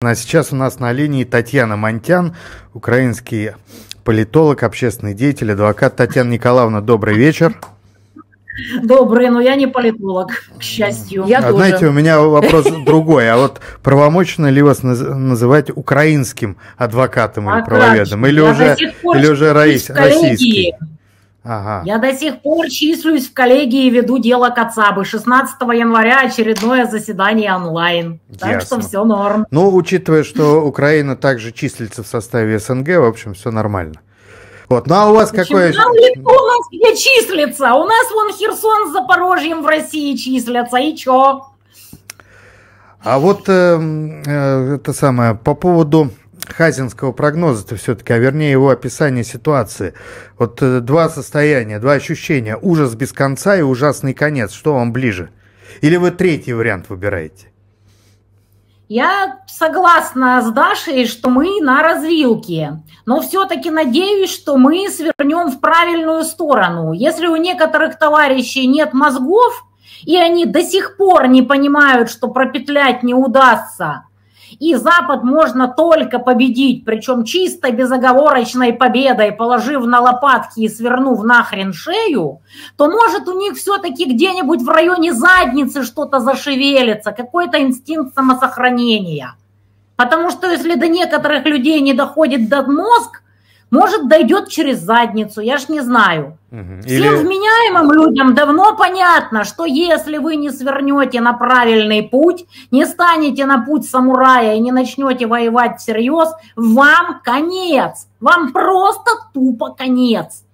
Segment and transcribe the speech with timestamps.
[0.00, 2.36] А сейчас у нас на линии Татьяна Монтян,
[2.72, 3.50] украинский
[4.04, 5.96] политолог, общественный деятель, адвокат.
[5.96, 7.58] Татьяна Николаевна, добрый вечер.
[8.84, 11.24] Добрый, но я не политолог, к счастью.
[11.26, 13.28] Я а, Знаете, у меня вопрос другой.
[13.28, 18.24] А вот правомочно ли вас называть украинским адвокатом или правоведом?
[18.24, 20.76] Или уже, или уже российским?
[21.44, 21.82] Ага.
[21.86, 25.04] Я до сих пор числюсь в коллегии и веду дело Кацабы.
[25.04, 28.20] 16 января очередное заседание онлайн.
[28.38, 28.80] Так Ясно.
[28.80, 29.46] что все норм.
[29.50, 34.00] Ну, учитывая, что Украина также числится в составе СНГ, в общем, все нормально.
[34.68, 34.86] Вот.
[34.86, 35.46] Ну а у вас Почему?
[35.46, 35.72] какое...
[35.72, 37.74] Нам легко у нас где числится.
[37.74, 40.76] У нас вон Херсон с Запорожьем в России числятся.
[40.76, 41.46] И чё?
[43.00, 43.78] А вот э,
[44.26, 46.10] э, это самое, по поводу
[46.52, 49.94] Хазинского прогноза-то все-таки, а вернее его описание ситуации.
[50.38, 52.58] Вот э, два состояния, два ощущения.
[52.60, 54.52] Ужас без конца и ужасный конец.
[54.52, 55.30] Что вам ближе?
[55.80, 57.48] Или вы третий вариант выбираете?
[58.88, 65.60] Я согласна с Дашей, что мы на развилке, но все-таки надеюсь, что мы свернем в
[65.60, 66.92] правильную сторону.
[66.92, 69.66] Если у некоторых товарищей нет мозгов,
[70.04, 74.04] и они до сих пор не понимают, что пропетлять не удастся,
[74.58, 81.72] и Запад можно только победить, причем чисто безоговорочной победой, положив на лопатки и свернув нахрен
[81.72, 82.40] шею,
[82.76, 89.34] то может у них все-таки где-нибудь в районе задницы что-то зашевелится, какой-то инстинкт самосохранения.
[89.96, 93.22] Потому что если до некоторых людей не доходит до мозг,
[93.70, 96.38] может, дойдет через задницу, я ж не знаю.
[96.50, 96.80] Угу.
[96.86, 97.00] Или...
[97.00, 103.44] Всем вменяемым людям давно понятно, что если вы не свернете на правильный путь, не станете
[103.44, 108.06] на путь самурая и не начнете воевать всерьез, вам конец.
[108.20, 110.44] Вам просто тупо конец.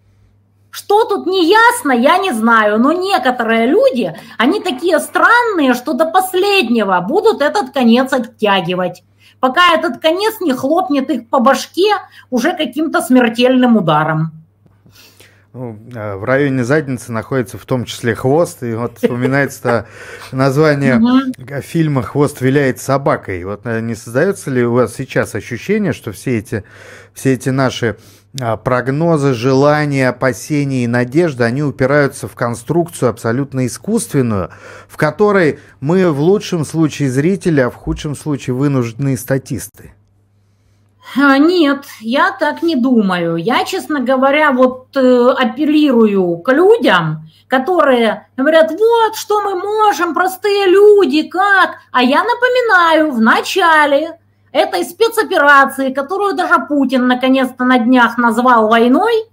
[0.71, 6.05] Что тут не ясно, я не знаю, но некоторые люди, они такие странные, что до
[6.05, 9.05] последнего будут этот конец оттягивать
[9.45, 11.97] пока этот конец не хлопнет их по башке
[12.31, 14.33] уже каким-то смертельным ударом.
[15.53, 19.87] Ну, э, в районе задницы находится в том числе хвост, и вот вспоминается
[20.33, 20.99] название
[21.61, 23.45] фильма «Хвост виляет собакой».
[23.45, 26.65] Вот э, не создается ли у вас сейчас ощущение, что все эти,
[27.13, 27.99] все эти наши
[28.65, 34.51] прогнозы, желания, опасения и надежды, они упираются в конструкцию абсолютно искусственную,
[34.89, 39.95] в которой мы в лучшем случае зрители, а в худшем случае вынужденные статисты?
[41.17, 43.37] А, нет, я так не думаю.
[43.37, 50.67] Я, честно говоря, вот э, апеллирую к людям, которые говорят, вот, что мы можем, простые
[50.67, 51.77] люди, как?
[51.93, 54.19] А я напоминаю, в начале
[54.55, 59.27] этой спецоперации, которую даже Путин наконец-то на днях назвал войной,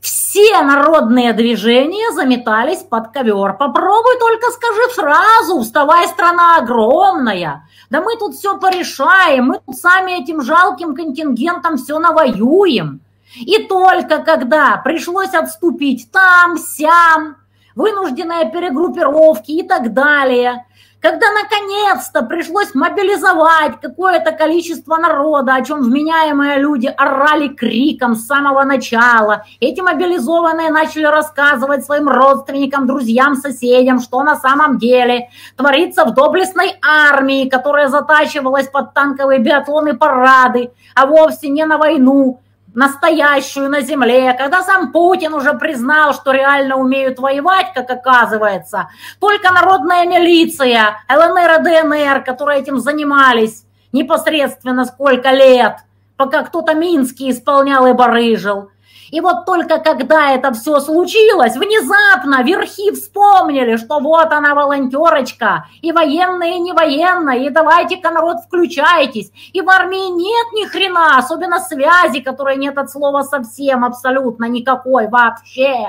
[0.00, 3.54] все народные движения заметались под ковер.
[3.54, 7.66] Попробуй только скажи сразу, вставай, страна огромная.
[7.88, 13.00] Да мы тут все порешаем, мы тут сами этим жалким контингентом все навоюем.
[13.36, 17.36] И только когда пришлось отступить там, сям,
[17.80, 20.66] вынужденные перегруппировки и так далее,
[21.00, 28.64] когда наконец-то пришлось мобилизовать какое-то количество народа, о чем вменяемые люди орали криком с самого
[28.64, 29.44] начала.
[29.60, 36.74] Эти мобилизованные начали рассказывать своим родственникам, друзьям, соседям, что на самом деле творится в доблестной
[36.82, 42.40] армии, которая затачивалась под танковые биатлоны парады, а вовсе не на войну
[42.74, 48.88] настоящую на земле, когда сам Путин уже признал, что реально умеют воевать, как оказывается,
[49.18, 55.76] только народная милиция, ЛНР и ДНР, которые этим занимались непосредственно сколько лет,
[56.16, 58.70] пока кто-то Минский исполнял и барыжил.
[59.10, 65.92] И вот только когда это все случилось, внезапно верхи вспомнили, что вот она волонтерочка, и
[65.92, 69.32] военная, и не военная, и давайте-ка, народ, включайтесь.
[69.52, 75.08] И в армии нет ни хрена, особенно связи, которой нет от слова совсем, абсолютно никакой
[75.08, 75.88] вообще.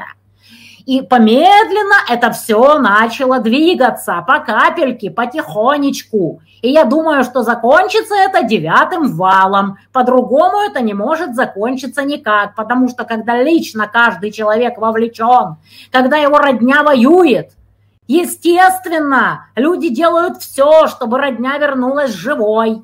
[0.86, 6.42] И помедленно это все начало двигаться по капельке, потихонечку.
[6.62, 9.78] И я думаю, что закончится это девятым валом.
[9.92, 15.58] По-другому это не может закончиться никак, потому что когда лично каждый человек вовлечен,
[15.92, 17.52] когда его родня воюет,
[18.08, 22.84] естественно, люди делают все, чтобы родня вернулась живой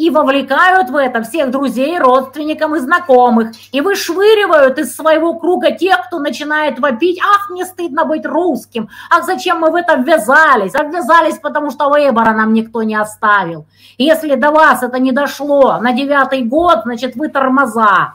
[0.00, 6.06] и вовлекают в это всех друзей, родственников и знакомых, и вышвыривают из своего круга тех,
[6.06, 10.84] кто начинает вопить, ах, мне стыдно быть русским, ах, зачем мы в это ввязались, а
[10.84, 13.66] ввязались, потому что выбора нам никто не оставил.
[13.98, 18.14] Если до вас это не дошло на девятый год, значит, вы тормоза.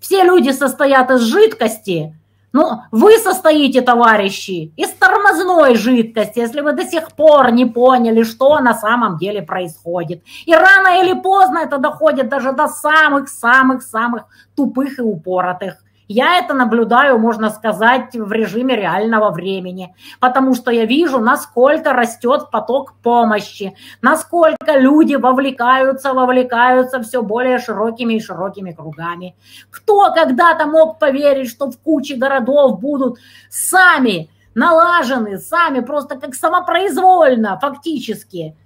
[0.00, 2.14] Все люди состоят из жидкости,
[2.56, 8.58] Ну, вы состоите, товарищи, из тормозной жидкости, если вы до сих пор не поняли, что
[8.60, 10.22] на самом деле происходит.
[10.46, 14.22] И рано или поздно это доходит даже до самых-самых-самых
[14.54, 15.74] тупых и упоротых.
[16.08, 22.50] Я это наблюдаю, можно сказать, в режиме реального времени, потому что я вижу, насколько растет
[22.52, 29.34] поток помощи, насколько люди вовлекаются, вовлекаются все более широкими и широкими кругами.
[29.70, 33.18] Кто когда-то мог поверить, что в куче городов будут
[33.50, 38.56] сами налажены, сами просто как самопроизвольно фактически–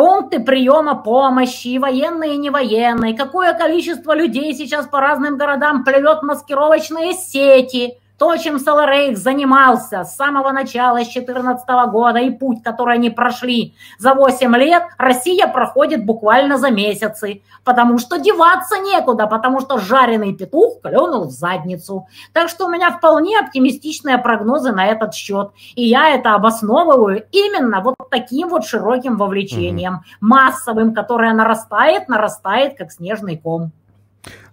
[0.00, 7.12] пункты приема помощи, военные и невоенные, какое количество людей сейчас по разным городам плывет маскировочные
[7.12, 13.08] сети– то, чем Саларейх занимался с самого начала, с 2014 года, и путь, который они
[13.08, 19.78] прошли за 8 лет, Россия проходит буквально за месяцы, потому что деваться некуда, потому что
[19.78, 22.08] жареный петух клюнул в задницу.
[22.34, 27.80] Так что у меня вполне оптимистичные прогнозы на этот счет, и я это обосновываю именно
[27.80, 30.02] вот таким вот широким вовлечением, угу.
[30.20, 33.72] массовым, которое нарастает, нарастает, как снежный ком.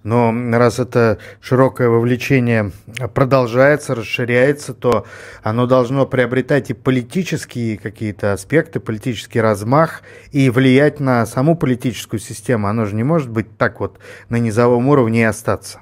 [0.07, 2.71] Но раз это широкое вовлечение
[3.13, 5.05] продолжается, расширяется, то
[5.43, 12.69] оно должно приобретать и политические какие-то аспекты, политический размах и влиять на саму политическую систему.
[12.69, 13.99] Оно же не может быть так вот
[14.29, 15.81] на низовом уровне и остаться.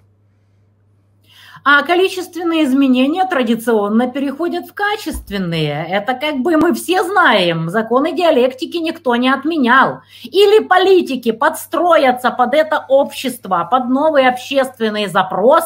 [1.68, 5.88] А количественные изменения традиционно переходят в качественные.
[5.90, 10.02] Это как бы мы все знаем, законы диалектики никто не отменял.
[10.22, 15.64] Или политики подстроятся под это общество, под новый общественный запрос,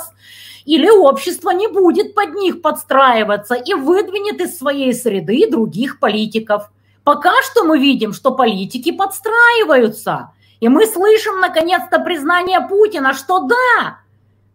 [0.63, 6.71] или общество не будет под них подстраиваться и выдвинет из своей среды других политиков.
[7.03, 10.31] Пока что мы видим, что политики подстраиваются.
[10.61, 13.97] И мы слышим наконец-то признание Путина, что да,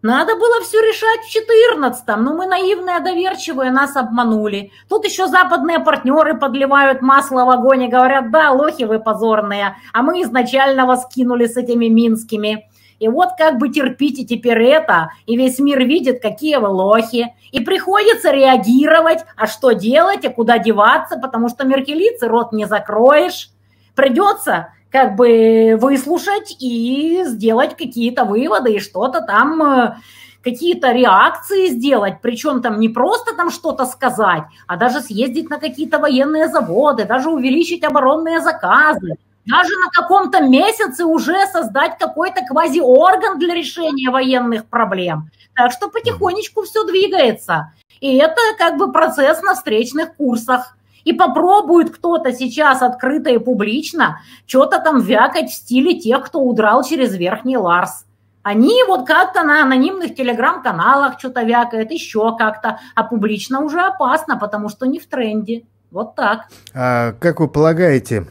[0.04, 4.70] надо было все решать в 14-м, но мы наивные, доверчивые, нас обманули.
[4.86, 10.02] Тут еще западные партнеры подливают масло в огонь и говорят, да, лохи вы позорные, а
[10.02, 12.68] мы изначально вас кинули с этими минскими.
[12.98, 17.34] И вот как бы терпите теперь это, и весь мир видит, какие вы лохи.
[17.50, 23.48] И приходится реагировать, а что делать, а куда деваться, потому что меркелицы рот не закроешь.
[23.94, 29.96] Придется как бы выслушать и сделать какие-то выводы и что-то там э,
[30.40, 35.98] какие-то реакции сделать, причем там не просто там что-то сказать, а даже съездить на какие-то
[35.98, 43.52] военные заводы, даже увеличить оборонные заказы, даже на каком-то месяце уже создать какой-то квазиорган для
[43.52, 45.28] решения военных проблем.
[45.56, 47.72] Так что потихонечку все двигается.
[48.00, 54.20] И это как бы процесс на встречных курсах и попробует кто-то сейчас открыто и публично
[54.46, 58.06] что-то там вякать в стиле тех, кто удрал через верхний Ларс.
[58.42, 64.68] Они вот как-то на анонимных телеграм-каналах что-то вякают, еще как-то, а публично уже опасно, потому
[64.68, 65.62] что не в тренде.
[65.90, 66.48] Вот так.
[66.74, 68.26] А, как вы полагаете,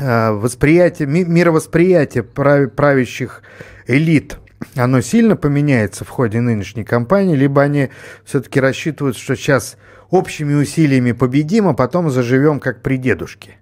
[0.00, 3.42] а, восприятие, мировосприятие правящих
[3.88, 4.38] элит,
[4.76, 7.90] оно сильно поменяется в ходе нынешней кампании, либо они
[8.24, 9.76] все-таки рассчитывают, что сейчас
[10.10, 13.58] общими усилиями победим, а потом заживем как при дедушке?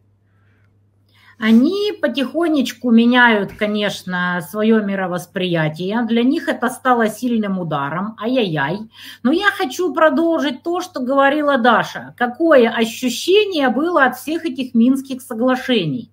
[1.42, 6.06] Они потихонечку меняют, конечно, свое мировосприятие.
[6.06, 8.14] Для них это стало сильным ударом.
[8.22, 8.88] Ай-яй-яй.
[9.24, 12.14] Но я хочу продолжить то, что говорила Даша.
[12.16, 16.12] Какое ощущение было от всех этих Минских соглашений?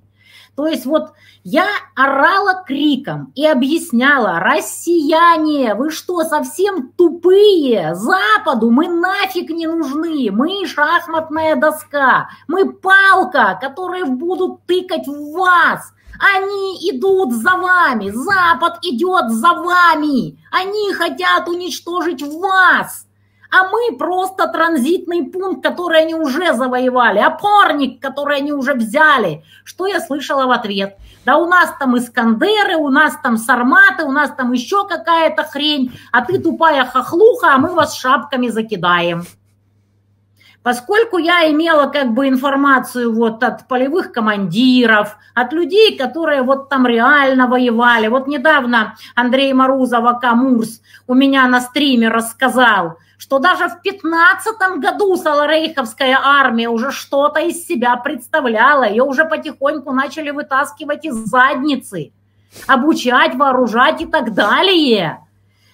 [0.56, 1.14] То есть вот
[1.44, 7.96] я орала криком и объясняла, россияне, вы что, совсем тупые?
[7.96, 15.94] Западу мы нафиг не нужны, мы шахматная доска, мы палка, которые будут тыкать в вас.
[16.20, 23.06] Они идут за вами, Запад идет за вами, они хотят уничтожить вас
[23.52, 29.44] а мы просто транзитный пункт, который они уже завоевали, опорник, который они уже взяли.
[29.64, 30.98] Что я слышала в ответ?
[31.26, 35.92] Да у нас там Искандеры, у нас там Сарматы, у нас там еще какая-то хрень,
[36.12, 39.24] а ты тупая хохлуха, а мы вас шапками закидаем.
[40.62, 46.86] Поскольку я имела как бы информацию вот от полевых командиров, от людей, которые вот там
[46.86, 48.10] реально воевали.
[48.10, 55.18] Вот недавно Андрей Марузов, Акамурс, у меня на стриме рассказал– что даже в 15 году
[55.18, 62.14] Саларейховская армия уже что-то из себя представляла, ее уже потихоньку начали вытаскивать из задницы,
[62.66, 65.20] обучать, вооружать и так далее.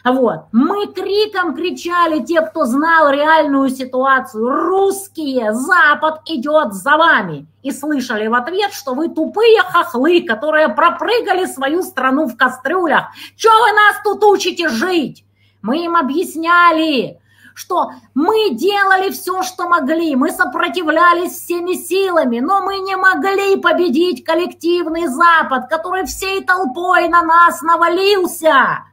[0.04, 0.46] Вот.
[0.52, 7.46] Мы криком кричали, те, кто знал реальную ситуацию, русские, Запад идет за вами.
[7.62, 13.06] И слышали в ответ, что вы тупые хохлы, которые пропрыгали свою страну в кастрюлях.
[13.36, 15.26] Че вы нас тут учите жить?
[15.62, 17.20] Мы им объясняли,
[17.56, 24.26] что мы делали все, что могли, мы сопротивлялись всеми силами, но мы не могли победить
[24.26, 28.84] коллективный Запад, который всей толпой на нас навалился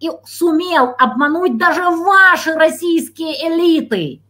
[0.00, 4.20] и сумел обмануть даже ваши российские элиты,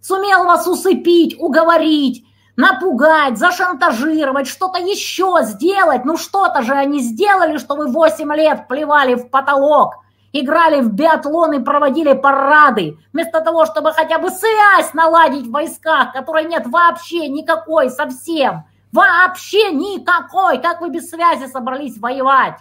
[0.00, 2.26] сумел вас усыпить, уговорить,
[2.56, 6.04] напугать, зашантажировать, что-то еще сделать.
[6.04, 9.94] Ну что-то же они сделали, что вы 8 лет плевали в потолок,
[10.32, 16.12] играли в биатлон и проводили парады, вместо того, чтобы хотя бы связь наладить в войсках,
[16.12, 18.64] которой нет вообще никакой совсем.
[18.92, 20.58] Вообще никакой.
[20.58, 22.58] Как вы без связи собрались воевать?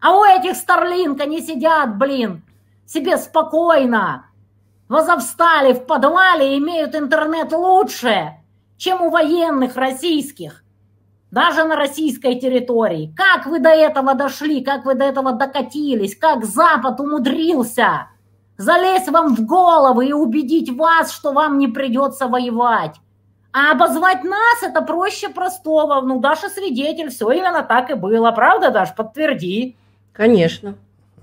[0.00, 2.42] А у этих Старлинка не сидят, блин,
[2.86, 4.26] себе спокойно.
[4.88, 8.34] Возовстали в подвале и имеют интернет лучше,
[8.76, 10.64] чем у военных российских,
[11.30, 13.14] даже на российской территории.
[13.16, 18.08] Как вы до этого дошли, как вы до этого докатились, как Запад умудрился
[18.60, 22.96] залезть вам в голову и убедить вас, что вам не придется воевать.
[23.52, 26.00] А обозвать нас это проще простого.
[26.02, 28.30] Ну, Даша свидетель, все именно так и было.
[28.32, 29.76] Правда, Даш, подтверди.
[30.12, 30.74] Конечно,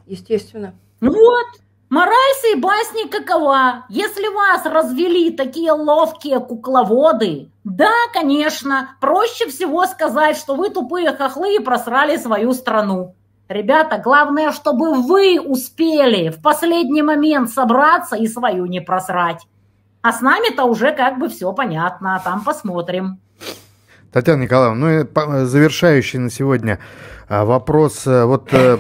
[0.08, 0.74] естественно.
[1.00, 1.46] Ну вот,
[1.89, 3.86] Мораль сей басни какова?
[3.88, 11.56] Если вас развели такие ловкие кукловоды, да, конечно, проще всего сказать, что вы тупые хохлы
[11.56, 13.15] и просрали свою страну.
[13.48, 19.48] Ребята, главное, чтобы вы успели в последний момент собраться и свою не просрать.
[20.01, 23.22] А с нами-то уже как бы все понятно, а там посмотрим.
[24.12, 26.79] Татьяна Николаевна, ну и завершающий на сегодня
[27.29, 28.06] а, вопрос.
[28.08, 28.77] Э, вот э,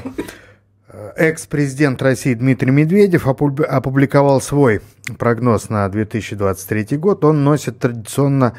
[1.17, 4.81] экс-президент России Дмитрий Медведев опубликовал свой
[5.17, 7.25] прогноз на 2023 год.
[7.25, 8.53] Он носит традиционно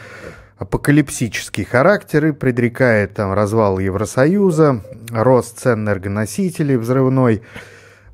[0.58, 7.42] апокалипсический характер и предрекает там развал Евросоюза, рост цен энергоносителей взрывной,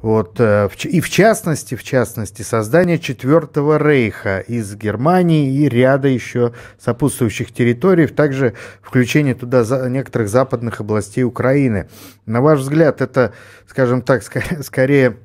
[0.05, 6.53] вот, э, и в частности, в частности, создание Четвертого Рейха из Германии и ряда еще
[6.79, 11.89] сопутствующих территорий, также включение туда некоторых западных областей Украины.
[12.27, 13.33] На ваш взгляд, это,
[13.67, 14.23] скажем так,
[14.63, 15.17] скорее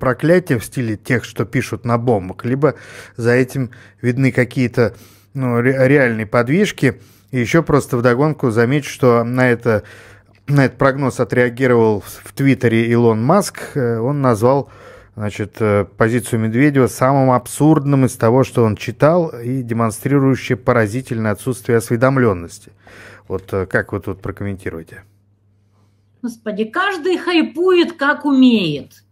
[0.00, 2.76] проклятие в стиле тех, что пишут на бомбах, либо
[3.18, 4.94] за этим видны какие-то
[5.34, 6.98] ну, реальные подвижки.
[7.30, 9.82] И еще просто вдогонку заметить, что на это
[10.48, 13.76] на этот прогноз отреагировал в Твиттере Илон Маск.
[13.76, 14.70] Э, он назвал
[15.16, 21.78] значит, э, позицию Медведева самым абсурдным из того, что он читал, и демонстрирующее поразительное отсутствие
[21.78, 22.72] осведомленности.
[23.28, 25.04] Вот э, как вы тут прокомментируете?
[26.22, 29.02] Господи, каждый хайпует, как умеет.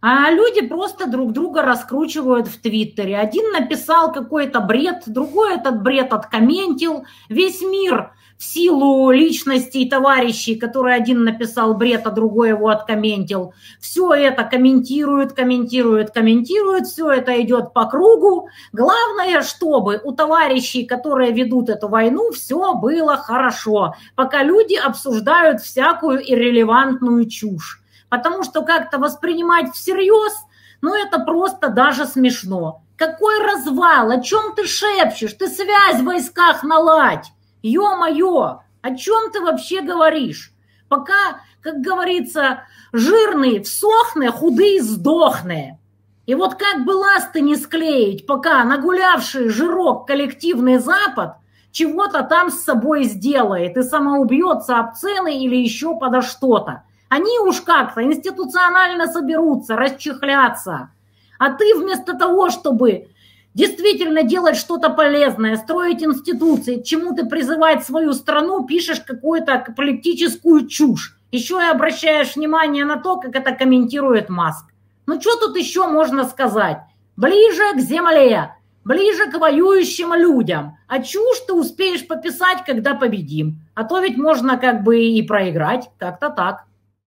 [0.00, 3.16] А люди просто друг друга раскручивают в Твиттере.
[3.16, 7.04] Один написал какой-то бред, другой этот бред откомментил.
[7.28, 8.10] Весь мир
[8.42, 13.54] силу личностей товарищей, который один написал бред, а другой его откомментил.
[13.80, 18.48] Все это комментируют, комментируют, комментируют, все это идет по кругу.
[18.72, 26.20] Главное, чтобы у товарищей, которые ведут эту войну, все было хорошо, пока люди обсуждают всякую
[26.20, 27.80] иррелевантную чушь.
[28.08, 30.34] Потому что как-то воспринимать всерьез,
[30.80, 32.82] ну это просто даже смешно.
[32.96, 34.10] Какой развал?
[34.10, 35.32] О чем ты шепчешь?
[35.34, 37.32] Ты связь в войсках наладь.
[37.62, 40.52] Ё-моё, о чем ты вообще говоришь?
[40.88, 45.78] Пока, как говорится, жирный всохне, худый сдохне.
[46.26, 51.36] И вот как бы ласты не склеить, пока нагулявший жирок коллективный Запад
[51.72, 56.84] чего-то там с собой сделает и самоубьется об цены или еще подо что-то.
[57.08, 60.90] Они уж как-то институционально соберутся, расчехлятся.
[61.38, 63.08] А ты вместо того, чтобы
[63.54, 71.16] действительно делать что-то полезное, строить институции, чему ты призывать свою страну, пишешь какую-то политическую чушь.
[71.30, 74.66] Еще и обращаешь внимание на то, как это комментирует Маск.
[75.06, 76.78] Ну что тут еще можно сказать?
[77.16, 78.54] Ближе к земле,
[78.84, 80.76] ближе к воюющим людям.
[80.88, 83.60] А чушь ты успеешь пописать, когда победим.
[83.74, 86.64] А то ведь можно как бы и проиграть, как-то так.